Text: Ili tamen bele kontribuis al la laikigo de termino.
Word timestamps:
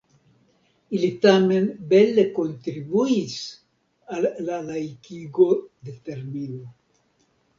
Ili 0.99 1.09
tamen 1.25 1.65
bele 1.91 2.23
kontribuis 2.37 3.35
al 4.15 4.27
la 4.47 4.57
laikigo 4.69 5.47
de 5.89 5.93
termino. 6.09 6.65